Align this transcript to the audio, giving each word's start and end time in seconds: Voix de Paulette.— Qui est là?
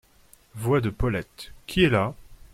Voix 0.55 0.81
de 0.81 0.89
Paulette.— 0.89 1.51
Qui 1.67 1.83
est 1.83 1.89
là? 1.89 2.15